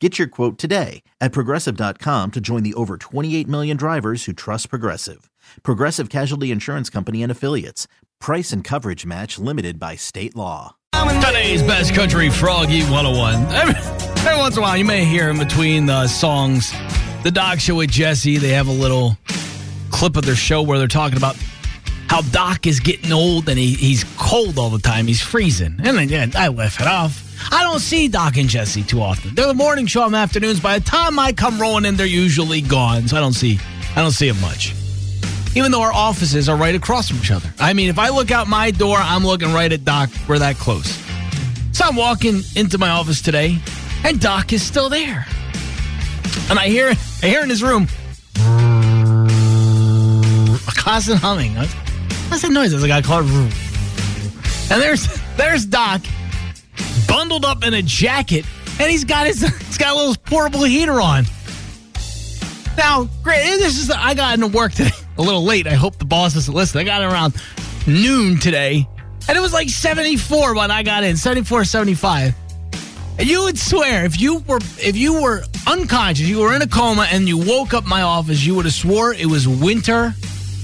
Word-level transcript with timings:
Get 0.00 0.16
your 0.16 0.28
quote 0.28 0.58
today 0.58 1.02
at 1.20 1.32
progressive.com 1.32 2.30
to 2.30 2.40
join 2.40 2.62
the 2.62 2.74
over 2.74 2.96
28 2.96 3.48
million 3.48 3.76
drivers 3.76 4.26
who 4.26 4.32
trust 4.32 4.70
Progressive. 4.70 5.28
Progressive 5.64 6.08
Casualty 6.08 6.52
Insurance 6.52 6.88
Company 6.88 7.20
and 7.20 7.32
Affiliates. 7.32 7.88
Price 8.20 8.52
and 8.52 8.62
coverage 8.62 9.04
match 9.04 9.40
limited 9.40 9.80
by 9.80 9.96
state 9.96 10.36
law. 10.36 10.76
Today's 10.92 11.62
best 11.64 11.94
country 11.94 12.30
froggy 12.30 12.82
101. 12.82 13.34
Every, 13.52 13.74
every 13.74 14.36
once 14.36 14.56
in 14.56 14.62
a 14.62 14.66
while, 14.66 14.76
you 14.76 14.84
may 14.84 15.04
hear 15.04 15.30
in 15.30 15.38
between 15.38 15.86
the 15.86 16.06
songs, 16.06 16.72
the 17.24 17.32
Doc 17.32 17.58
Show 17.58 17.74
with 17.76 17.90
Jesse, 17.90 18.38
they 18.38 18.50
have 18.50 18.68
a 18.68 18.72
little 18.72 19.16
clip 19.90 20.16
of 20.16 20.24
their 20.24 20.36
show 20.36 20.62
where 20.62 20.78
they're 20.78 20.86
talking 20.86 21.16
about 21.16 21.36
how 22.08 22.22
Doc 22.22 22.66
is 22.66 22.80
getting 22.80 23.12
old 23.12 23.48
and 23.48 23.58
he, 23.58 23.74
he's 23.74 24.04
cold 24.16 24.58
all 24.58 24.70
the 24.70 24.78
time. 24.78 25.06
He's 25.06 25.20
freezing. 25.20 25.76
And 25.82 26.10
then, 26.10 26.32
I 26.34 26.48
laugh 26.48 26.80
it 26.80 26.86
off. 26.86 27.24
I 27.52 27.62
don't 27.62 27.80
see 27.80 28.08
Doc 28.08 28.36
and 28.36 28.48
Jesse 28.48 28.82
too 28.82 29.00
often. 29.00 29.34
They're 29.34 29.46
the 29.46 29.54
morning 29.54 29.86
show 29.86 30.02
on 30.02 30.14
afternoons. 30.14 30.58
By 30.58 30.78
the 30.78 30.84
time 30.84 31.18
I 31.18 31.32
come 31.32 31.60
rolling 31.60 31.84
in, 31.84 31.96
they're 31.96 32.06
usually 32.06 32.60
gone. 32.60 33.06
So 33.08 33.16
I 33.16 33.20
don't 33.20 33.34
see 33.34 33.58
I 33.94 34.00
don't 34.00 34.10
see 34.10 34.28
them 34.30 34.40
much. 34.40 34.74
Even 35.54 35.70
though 35.70 35.82
our 35.82 35.92
offices 35.92 36.48
are 36.48 36.56
right 36.56 36.74
across 36.74 37.08
from 37.08 37.18
each 37.18 37.30
other. 37.30 37.52
I 37.58 37.72
mean, 37.72 37.88
if 37.88 37.98
I 37.98 38.10
look 38.10 38.30
out 38.30 38.48
my 38.48 38.70
door, 38.70 38.96
I'm 38.98 39.24
looking 39.24 39.52
right 39.52 39.72
at 39.72 39.84
Doc. 39.84 40.10
We're 40.28 40.38
that 40.38 40.56
close. 40.56 40.88
So 41.72 41.84
I'm 41.84 41.96
walking 41.96 42.42
into 42.56 42.78
my 42.78 42.90
office 42.90 43.22
today, 43.22 43.58
and 44.04 44.20
Doc 44.20 44.52
is 44.52 44.62
still 44.62 44.88
there. 44.88 45.26
And 46.50 46.58
I 46.58 46.68
hear 46.68 46.88
I 47.22 47.26
hear 47.26 47.42
in 47.42 47.48
his 47.48 47.62
room 47.62 47.88
a 50.66 50.72
constant 50.74 51.20
humming. 51.20 51.56
What's 52.28 52.42
that 52.42 52.52
noise? 52.52 52.70
There's 52.70 52.82
a 52.82 52.88
guy 52.88 53.00
called. 53.00 53.26
And 54.70 54.82
there's 54.82 55.08
there's 55.36 55.64
Doc, 55.64 56.02
bundled 57.06 57.44
up 57.44 57.64
in 57.64 57.72
a 57.72 57.82
jacket, 57.82 58.44
and 58.78 58.90
he's 58.90 59.04
got 59.04 59.26
his 59.26 59.40
he's 59.66 59.78
got 59.78 59.94
a 59.94 59.96
little 59.96 60.14
portable 60.26 60.64
heater 60.64 61.00
on. 61.00 61.24
Now, 62.76 63.08
great. 63.22 63.42
This 63.42 63.78
is 63.78 63.90
I 63.90 64.14
got 64.14 64.34
into 64.34 64.46
work 64.46 64.72
today 64.72 64.90
a 65.18 65.22
little 65.22 65.42
late. 65.42 65.66
I 65.66 65.74
hope 65.74 65.98
the 65.98 66.04
boss 66.04 66.34
doesn't 66.34 66.52
listen. 66.52 66.80
I 66.80 66.84
got 66.84 67.02
around 67.02 67.34
noon 67.86 68.38
today, 68.38 68.86
and 69.26 69.36
it 69.36 69.40
was 69.40 69.54
like 69.54 69.70
74 69.70 70.54
when 70.54 70.70
I 70.70 70.82
got 70.82 71.04
in, 71.04 71.16
74, 71.16 71.64
75. 71.64 72.34
And 73.18 73.26
you 73.26 73.42
would 73.44 73.58
swear 73.58 74.04
if 74.04 74.20
you 74.20 74.40
were 74.40 74.60
if 74.78 74.96
you 74.96 75.20
were 75.20 75.42
unconscious, 75.66 76.28
you 76.28 76.40
were 76.40 76.54
in 76.54 76.60
a 76.60 76.68
coma, 76.68 77.08
and 77.10 77.26
you 77.26 77.38
woke 77.38 77.72
up 77.72 77.86
my 77.86 78.02
office, 78.02 78.44
you 78.44 78.54
would 78.54 78.66
have 78.66 78.74
swore 78.74 79.14
it 79.14 79.26
was 79.26 79.48
winter. 79.48 80.14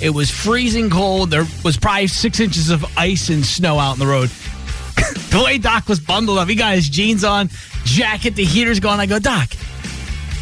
It 0.00 0.10
was 0.10 0.30
freezing 0.30 0.90
cold. 0.90 1.30
There 1.30 1.44
was 1.64 1.76
probably 1.76 2.06
six 2.06 2.40
inches 2.40 2.70
of 2.70 2.84
ice 2.96 3.30
and 3.30 3.44
snow 3.44 3.78
out 3.78 3.94
in 3.94 3.98
the 3.98 4.06
road. 4.06 4.28
the 5.30 5.42
way 5.44 5.58
Doc 5.58 5.88
was 5.88 6.00
bundled 6.00 6.38
up, 6.38 6.48
he 6.48 6.54
got 6.54 6.74
his 6.74 6.88
jeans 6.88 7.24
on, 7.24 7.50
jacket, 7.84 8.34
the 8.34 8.44
heater's 8.44 8.80
going. 8.80 9.00
I 9.00 9.06
go, 9.06 9.18
Doc, 9.18 9.48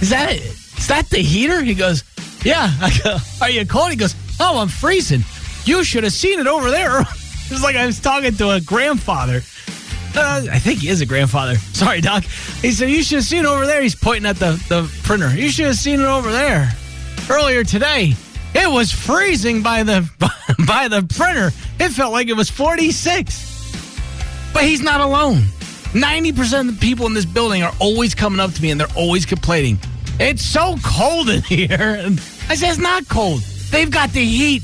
is 0.00 0.10
that 0.10 0.32
it? 0.32 0.42
Is 0.42 0.86
that 0.88 1.10
the 1.10 1.18
heater? 1.18 1.62
He 1.62 1.74
goes, 1.74 2.04
Yeah. 2.44 2.70
I 2.80 2.96
go, 3.02 3.16
Are 3.42 3.50
you 3.50 3.66
cold? 3.66 3.90
He 3.90 3.96
goes, 3.96 4.14
Oh, 4.38 4.58
I'm 4.58 4.68
freezing. 4.68 5.24
You 5.64 5.84
should 5.84 6.04
have 6.04 6.12
seen 6.12 6.38
it 6.38 6.46
over 6.46 6.70
there. 6.70 7.04
It's 7.52 7.64
like 7.64 7.74
I 7.74 7.84
was 7.84 7.98
talking 7.98 8.32
to 8.36 8.50
a 8.50 8.60
grandfather. 8.60 9.42
Uh, 10.14 10.46
I 10.52 10.60
think 10.60 10.78
he 10.78 10.88
is 10.88 11.00
a 11.00 11.06
grandfather. 11.06 11.56
Sorry, 11.56 12.00
Doc. 12.00 12.22
He 12.22 12.70
said, 12.70 12.88
You 12.90 13.02
should 13.02 13.16
have 13.16 13.24
seen 13.24 13.40
it 13.40 13.46
over 13.46 13.66
there. 13.66 13.82
He's 13.82 13.96
pointing 13.96 14.30
at 14.30 14.36
the, 14.36 14.52
the 14.68 14.88
printer. 15.02 15.34
You 15.34 15.50
should 15.50 15.66
have 15.66 15.74
seen 15.74 15.98
it 15.98 16.06
over 16.06 16.30
there 16.30 16.70
earlier 17.28 17.64
today. 17.64 18.14
It 18.54 18.70
was 18.70 18.90
freezing 18.92 19.62
by 19.62 19.82
the 19.82 20.08
by 20.66 20.88
the 20.88 21.02
printer. 21.14 21.50
It 21.78 21.90
felt 21.90 22.12
like 22.12 22.28
it 22.28 22.36
was 22.36 22.50
46. 22.50 23.46
But 24.52 24.64
he's 24.64 24.82
not 24.82 25.00
alone. 25.00 25.42
90% 25.92 26.60
of 26.60 26.66
the 26.66 26.80
people 26.80 27.06
in 27.06 27.14
this 27.14 27.24
building 27.24 27.62
are 27.62 27.72
always 27.80 28.14
coming 28.14 28.38
up 28.40 28.52
to 28.52 28.62
me 28.62 28.70
and 28.70 28.80
they're 28.80 28.96
always 28.96 29.26
complaining. 29.26 29.78
It's 30.18 30.42
so 30.42 30.76
cold 30.84 31.28
in 31.30 31.42
here. 31.48 32.06
I 32.48 32.54
said, 32.54 32.70
it's 32.70 32.78
not 32.78 33.08
cold. 33.08 33.40
They've 33.70 33.90
got 33.90 34.10
the 34.10 34.24
heat 34.24 34.62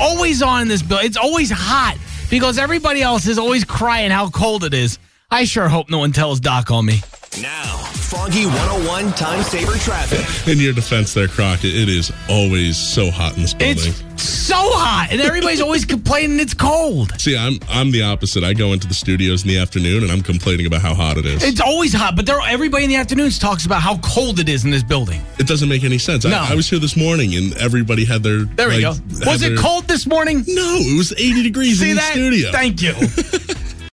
always 0.00 0.42
on 0.42 0.62
in 0.62 0.68
this 0.68 0.82
building. 0.82 1.06
It's 1.06 1.16
always 1.16 1.50
hot 1.50 1.96
because 2.30 2.58
everybody 2.58 3.02
else 3.02 3.26
is 3.26 3.38
always 3.38 3.64
crying 3.64 4.10
how 4.10 4.30
cold 4.30 4.64
it 4.64 4.74
is. 4.74 4.98
I 5.30 5.44
sure 5.44 5.68
hope 5.68 5.90
no 5.90 5.98
one 5.98 6.12
tells 6.12 6.40
Doc 6.40 6.70
on 6.70 6.86
me. 6.86 7.00
Now, 7.42 7.83
Froggy 8.08 8.44
101 8.46 9.12
time 9.12 9.42
saver 9.42 9.72
traffic. 9.78 10.48
In 10.48 10.58
your 10.60 10.72
defense 10.72 11.14
there, 11.14 11.26
Crockett, 11.26 11.74
it 11.74 11.88
is 11.88 12.12
always 12.28 12.76
so 12.76 13.10
hot 13.10 13.34
in 13.36 13.42
this 13.42 13.54
building. 13.54 13.92
It's 14.12 14.22
so 14.22 14.56
hot, 14.56 15.08
and 15.10 15.20
everybody's 15.20 15.60
always 15.60 15.84
complaining 15.94 16.38
it's 16.38 16.54
cold. 16.54 17.18
See, 17.20 17.36
I'm 17.36 17.58
I'm 17.68 17.90
the 17.90 18.02
opposite. 18.02 18.44
I 18.44 18.52
go 18.52 18.72
into 18.72 18.86
the 18.86 18.94
studios 18.94 19.42
in 19.42 19.48
the 19.48 19.58
afternoon 19.58 20.02
and 20.02 20.12
I'm 20.12 20.20
complaining 20.22 20.66
about 20.66 20.82
how 20.82 20.94
hot 20.94 21.16
it 21.16 21.24
is. 21.26 21.42
It's 21.42 21.60
always 21.60 21.92
hot, 21.94 22.14
but 22.14 22.26
there, 22.26 22.38
everybody 22.46 22.84
in 22.84 22.90
the 22.90 22.96
afternoons 22.96 23.38
talks 23.38 23.64
about 23.66 23.80
how 23.80 23.98
cold 23.98 24.38
it 24.38 24.48
is 24.48 24.64
in 24.64 24.70
this 24.70 24.82
building. 24.82 25.20
it 25.38 25.46
doesn't 25.46 25.68
make 25.68 25.82
any 25.82 25.98
sense. 25.98 26.24
No. 26.24 26.36
I, 26.36 26.52
I 26.52 26.54
was 26.54 26.68
here 26.68 26.78
this 26.78 26.96
morning 26.96 27.34
and 27.34 27.56
everybody 27.56 28.04
had 28.04 28.22
their 28.22 28.44
There 28.44 28.68
we 28.68 28.84
like, 28.84 28.98
go. 28.98 29.16
had 29.18 29.26
Was 29.26 29.42
it 29.42 29.58
cold 29.58 29.84
this 29.88 30.06
morning? 30.06 30.44
No, 30.46 30.76
it 30.78 30.96
was 30.96 31.12
80 31.12 31.42
degrees 31.42 31.80
See 31.80 31.90
in 31.90 31.96
the 31.96 32.00
that? 32.02 32.12
studio. 32.12 32.52
Thank 32.52 32.82
you. 32.82 32.94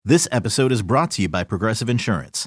This 0.08 0.28
episode 0.30 0.70
is 0.70 0.82
brought 0.82 1.10
to 1.12 1.22
you 1.22 1.28
by 1.28 1.42
Progressive 1.42 1.88
Insurance. 1.90 2.46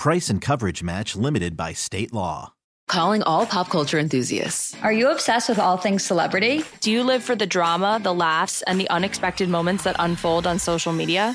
Price 0.00 0.30
and 0.30 0.40
coverage 0.40 0.82
match 0.82 1.14
limited 1.14 1.58
by 1.58 1.74
state 1.74 2.10
law. 2.10 2.54
Calling 2.88 3.22
all 3.24 3.44
pop 3.44 3.68
culture 3.68 3.98
enthusiasts. 3.98 4.74
Are 4.82 4.94
you 4.94 5.10
obsessed 5.10 5.50
with 5.50 5.58
all 5.58 5.76
things 5.76 6.02
celebrity? 6.02 6.64
Do 6.80 6.90
you 6.90 7.04
live 7.04 7.22
for 7.22 7.36
the 7.36 7.46
drama, 7.46 8.00
the 8.02 8.14
laughs, 8.14 8.62
and 8.62 8.80
the 8.80 8.88
unexpected 8.88 9.50
moments 9.50 9.84
that 9.84 9.96
unfold 9.98 10.46
on 10.46 10.58
social 10.58 10.94
media? 10.94 11.34